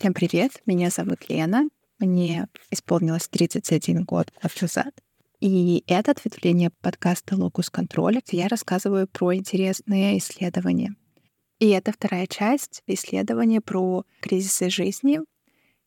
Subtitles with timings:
[0.00, 1.68] Всем привет, меня зовут Лена,
[1.98, 4.94] мне исполнилось 31 год назад.
[5.40, 10.96] И это ответвление подкаста «Локус контроля», где я рассказываю про интересные исследования.
[11.58, 15.20] И это вторая часть исследования про кризисы жизни.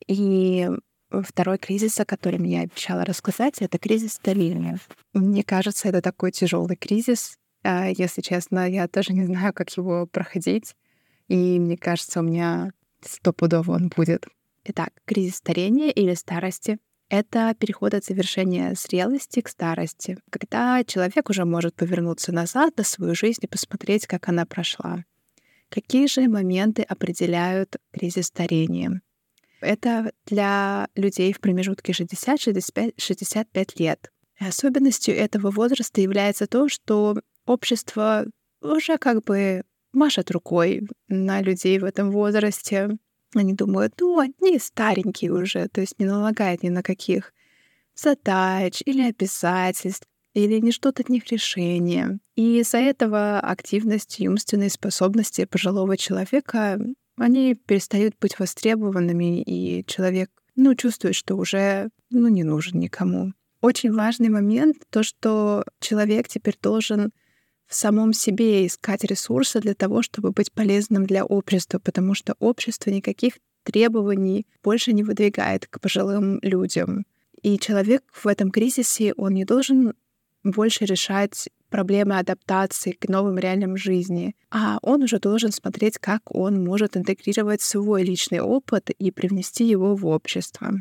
[0.05, 0.69] И
[1.09, 4.77] второй кризис, о котором я обещала рассказать, это кризис старения.
[5.13, 7.39] Мне кажется, это такой тяжелый кризис.
[7.63, 10.75] А, если честно, я тоже не знаю, как его проходить.
[11.29, 12.73] И мне кажется, у меня
[13.05, 14.25] стопудово он будет.
[14.65, 21.45] Итак, кризис старения или старости— это переход от завершения зрелости к старости, когда человек уже
[21.45, 25.03] может повернуться назад на свою жизнь и посмотреть, как она прошла.
[25.69, 29.01] Какие же моменты определяют кризис старения?
[29.59, 34.11] Это для людей в промежутке 60-65 лет.
[34.39, 38.25] Особенностью этого возраста является то, что общество
[38.61, 42.97] уже как бы машет рукой на людей в этом возрасте.
[43.35, 47.33] Они думают, ну, они старенькие уже, то есть не налагает ни на каких
[47.95, 52.19] задач или обязательств, или не ждут от них решения.
[52.35, 56.79] И из-за этого активность и умственные способности пожилого человека,
[57.17, 63.33] они перестают быть востребованными, и человек, ну, чувствует, что уже, ну, не нужен никому.
[63.61, 67.11] Очень важный момент то, что человек теперь должен
[67.67, 72.89] в самом себе искать ресурсы для того, чтобы быть полезным для общества, потому что общество
[72.89, 73.33] никаких
[73.63, 77.05] требований больше не выдвигает к пожилым людям.
[77.41, 79.93] И человек в этом кризисе, он не должен
[80.43, 86.63] больше решать проблемы адаптации к новым реалиям жизни, а он уже должен смотреть, как он
[86.63, 90.73] может интегрировать свой личный опыт и привнести его в общество.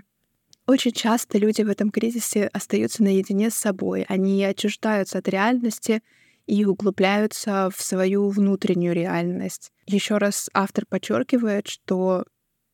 [0.67, 6.03] Очень часто люди в этом кризисе остаются наедине с собой, они отчуждаются от реальности
[6.47, 9.71] и углубляются в свою внутреннюю реальность.
[9.87, 12.25] Еще раз автор подчеркивает, что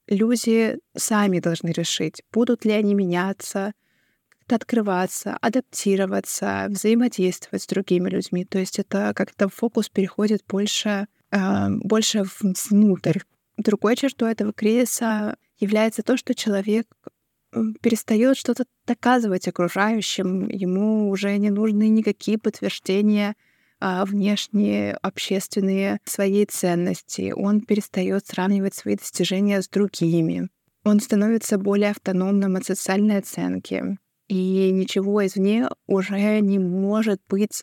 [0.06, 3.72] люди сами должны решить, будут ли они меняться,
[4.48, 8.44] как-то открываться, адаптироваться, взаимодействовать с другими людьми.
[8.44, 12.24] То есть это как-то фокус переходит больше, э, больше
[12.70, 13.18] внутрь.
[13.58, 16.86] Другой чертой этого кризиса является то, что человек
[17.82, 23.36] перестает что-то доказывать окружающим, ему уже не нужны никакие подтверждения
[23.80, 30.48] внешние общественные свои ценности, он перестает сравнивать свои достижения с другими,
[30.84, 37.62] он становится более автономным от социальной оценки, и ничего извне уже не может быть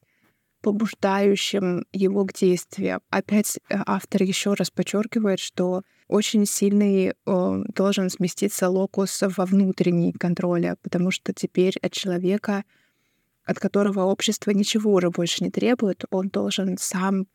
[0.61, 3.01] побуждающим его к действию.
[3.11, 10.75] Опять э, автор еще раз подчеркивает, что очень сильный должен сместиться локус во внутренний контроль,
[10.81, 12.63] потому что теперь от человека
[13.45, 17.27] от которого общество ничего уже больше не требует, он должен сам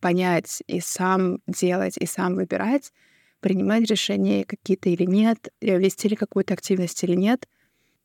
[0.00, 2.92] понять и сам делать, и сам выбирать,
[3.40, 7.48] принимать решения какие-то или нет, вести ли какую-то активность или нет,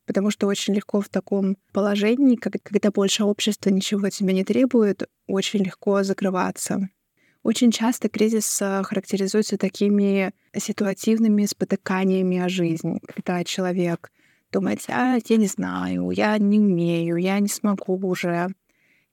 [0.05, 5.09] потому что очень легко в таком положении, когда больше общества ничего от тебя не требует,
[5.27, 6.89] очень легко закрываться.
[7.43, 14.11] Очень часто кризис э, характеризуется такими ситуативными спотыканиями о жизни, когда человек
[14.51, 18.47] думать, а, я не знаю, я не умею, я не смогу уже.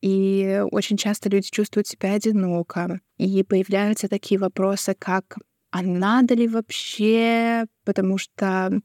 [0.01, 3.01] И очень часто люди чувствуют себя одиноко.
[3.17, 5.39] И появляются такие вопросы, как
[5.71, 8.81] а надо ли вообще, потому что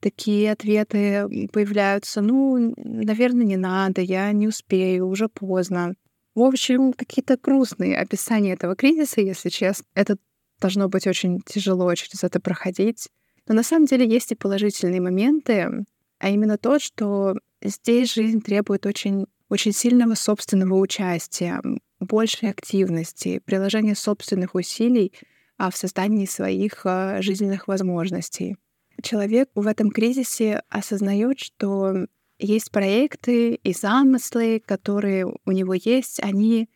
[0.00, 5.94] такие ответы появляются, ну, наверное, не надо, я не успею, уже поздно.
[6.34, 9.84] В общем, какие-то грустные описания этого кризиса, если честно.
[9.94, 10.16] Это
[10.60, 13.08] должно быть очень тяжело через это проходить.
[13.48, 15.84] Но на самом деле есть и положительные моменты,
[16.18, 21.60] а именно то, что здесь жизнь требует очень, очень сильного собственного участия,
[21.98, 25.12] большей активности, приложения собственных усилий
[25.58, 28.56] а в создании своих а, жизненных возможностей.
[29.02, 32.06] Человек в этом кризисе осознает, что
[32.38, 36.68] есть проекты и замыслы, которые у него есть, они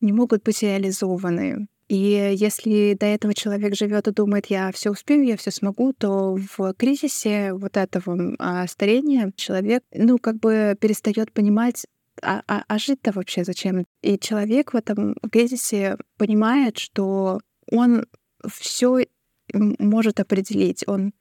[0.00, 1.68] не могут быть реализованы.
[1.88, 6.36] И если до этого человек живет и думает, я все успею, я все смогу, то
[6.56, 11.86] в кризисе вот этого а, старения человек, ну, как бы перестает понимать,
[12.22, 13.84] а, а, а жить-то вообще зачем?
[14.02, 17.40] И человек в этом кризисе понимает, что
[17.70, 18.06] он
[18.46, 19.06] все
[19.52, 21.12] может определить, он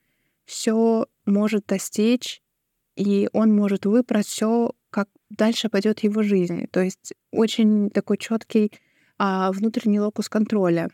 [0.45, 2.41] все может достичь,
[2.95, 6.67] и он может выбрать все, как дальше пойдет его жизнь.
[6.67, 8.71] То есть очень такой четкий
[9.17, 10.89] внутренний локус контроля.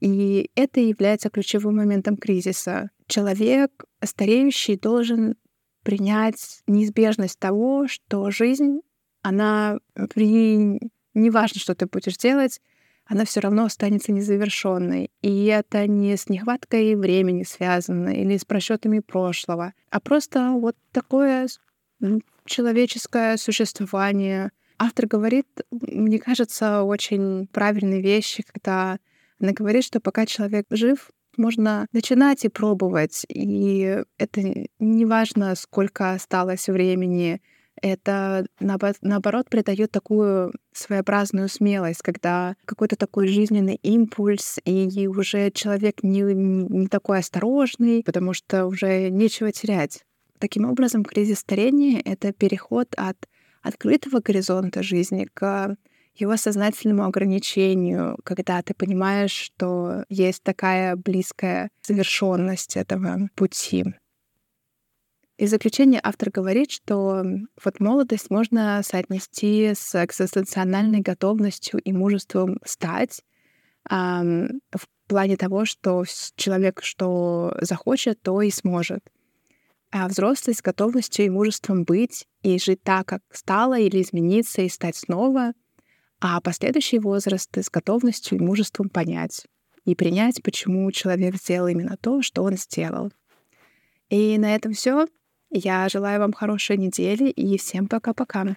[0.00, 2.90] И это является ключевым моментом кризиса.
[3.06, 5.36] Человек, стареющий, должен
[5.82, 8.80] принять неизбежность того, что жизнь,
[9.22, 9.78] она
[10.14, 10.80] при...
[11.12, 12.60] Неважно, что ты будешь делать,
[13.04, 15.10] она все равно останется незавершенной.
[15.20, 21.48] И это не с нехваткой времени связано или с просчетами прошлого, а просто вот такое
[22.46, 24.52] человеческое существование.
[24.82, 28.98] Автор говорит, мне кажется, очень правильные вещи, когда
[29.38, 33.26] она говорит, что пока человек жив, можно начинать и пробовать.
[33.28, 34.40] И это
[34.78, 37.42] не важно, сколько осталось времени.
[37.82, 46.22] Это, наоборот, придает такую своеобразную смелость, когда какой-то такой жизненный импульс, и уже человек не,
[46.22, 50.04] не такой осторожный, потому что уже нечего терять.
[50.38, 53.28] Таким образом, кризис старения— это переход от
[53.62, 55.76] открытого горизонта жизни к
[56.14, 63.84] его сознательному ограничению, когда ты понимаешь, что есть такая близкая завершенность этого пути.
[65.38, 67.24] И в заключение автор говорит, что
[67.64, 73.22] вот молодость можно соотнести с экзистенциональной готовностью и мужеством стать
[73.90, 76.04] эм, в плане того, что
[76.36, 79.00] человек что захочет, то и сможет.
[79.92, 84.68] А взрослость с готовностью и мужеством быть и жить так, как стало, или измениться и
[84.68, 85.52] стать снова—
[86.20, 89.46] а последующий возраст с готовностью и мужеством понять
[89.86, 93.10] и принять, почему человек сделал именно то, что он сделал.
[94.10, 95.06] И на этом все.
[95.50, 98.56] Я желаю вам хорошей недели и всем пока-пока.